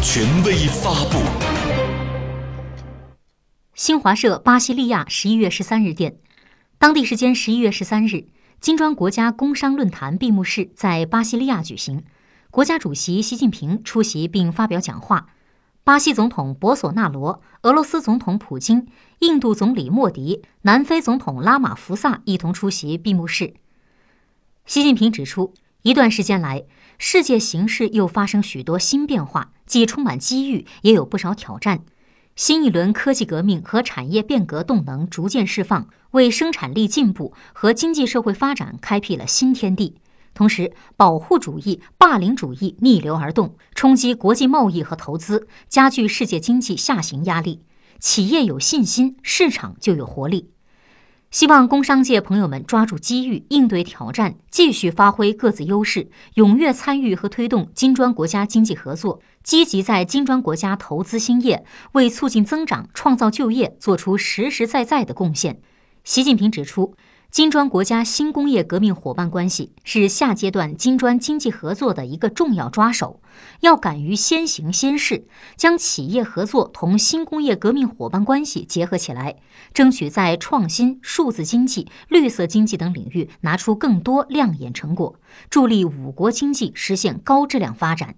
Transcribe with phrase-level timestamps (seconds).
[0.00, 1.18] 权威发布。
[3.74, 6.16] 新华社巴西利亚十一月十三日电，
[6.78, 8.28] 当地时间十一月十三日，
[8.60, 12.04] 金砖国家工商论坛闭幕式在巴西利亚举行，
[12.52, 15.26] 国家主席习近平出席并发表讲话。
[15.82, 18.86] 巴西总统博索纳罗、俄罗斯总统普京、
[19.20, 23.54] 印度总理莫迪、南非总统拉马福萨一同出席闭幕式。
[24.64, 25.54] 习近平指出，
[25.88, 26.64] 一段时间来，
[26.98, 31.80] 世界形势又发生许多新变化，既充满机遇，也有不少挑战。
[32.36, 39.94] 新一轮科技革命和产业变革动能逐渐释放，为生产力进步和经济社会发展开辟了新天地。
[40.34, 47.62] 同时，保护主义、霸凌主义逆流而动，冲击国际贸易和投资，加剧世界经济下行压力。
[47.98, 50.50] 企业有信心，市场就有活力。
[51.30, 65.60] 希望工商界朋友们抓住机遇，应对挑战，继续发挥各自优势，踊跃参与和推动金砖国家经济合作，积极在金砖国家投资兴业，为促进增长、创造就业做出实实在在的贡献。
[66.02, 66.94] 习近平指出。
[67.30, 73.20] 金砖国家新工业革命伙伴关系是下阶段金砖经济合作的一个重要抓手，
[73.60, 79.36] 要敢于先行先试，将企业合作同新工业革命伙伴关系结合起来，
[79.74, 85.20] 争取在创新、数字经济、绿色经济等领域拿出更多亮眼成果，
[85.50, 88.16] 助力五国经济实现高质量发展。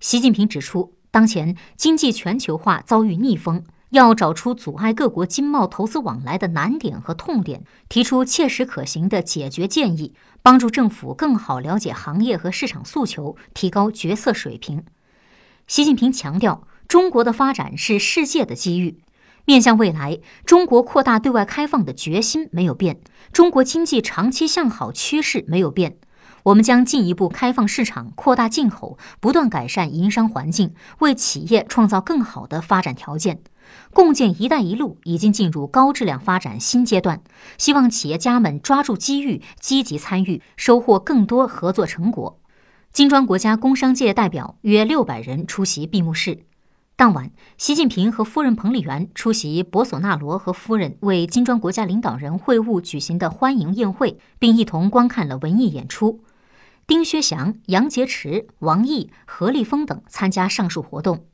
[0.00, 3.64] 习近平指出，当前经济全球化遭遇逆风。
[3.90, 14.84] 要找出阻碍各国经贸投资往来的难点和痛点，提出切实可行的解决建议，帮助政府更好了解行业和市场诉求，提高决策水平。
[15.66, 19.00] 习近平强调，中国的发展是世界的机遇。
[19.44, 23.00] 面向未来，中国扩大对外开放的决心没有变，
[23.32, 25.96] 中国经济长期向好趋势没有变。
[26.44, 33.40] 我们将进一步开放市场，扩大进口，不断改善营商环境，为企业创造更好的发展条件。
[33.92, 37.22] 共建“一带一路”已经进入高质量发展新阶段，
[37.58, 42.38] 希望企业家们抓住机遇，积极参与，收获更多合作成果。
[42.92, 46.44] 金砖国家工商界代表约六百人出席闭幕式。
[46.96, 56.22] 当晚，习近平和夫人彭丽媛出席博索纳罗和夫人为金砖国家领导人会晤举行的欢迎宴会，并一同观看了文艺演出。
[56.86, 61.24] 丁薛祥、杨洁篪、王毅、何立峰等参加上述活动。